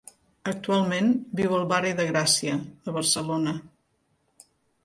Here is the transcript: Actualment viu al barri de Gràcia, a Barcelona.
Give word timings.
Actualment 0.51 1.11
viu 1.41 1.53
al 1.57 1.67
barri 1.73 1.91
de 2.01 2.07
Gràcia, 2.13 2.57
a 2.93 2.97
Barcelona. 2.97 3.55